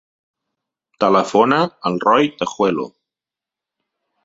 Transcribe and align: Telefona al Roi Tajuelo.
Telefona 1.03 1.59
al 1.91 2.01
Roi 2.07 2.33
Tajuelo. 2.41 2.89